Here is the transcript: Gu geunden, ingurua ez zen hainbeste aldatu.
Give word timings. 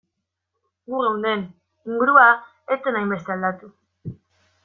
Gu 0.93 1.01
geunden, 1.01 1.43
ingurua 1.91 2.25
ez 2.77 2.81
zen 2.87 2.99
hainbeste 3.01 3.35
aldatu. 3.37 3.71